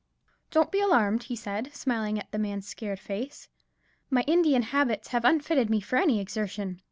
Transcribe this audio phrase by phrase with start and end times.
[0.49, 3.47] "Don't be alarmed," he said, smiling at the man's scared face;
[4.09, 6.79] "my Indian habits have unfitted me for any exertion.